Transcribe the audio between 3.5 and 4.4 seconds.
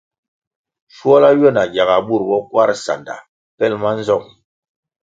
pelʼ ma nzong.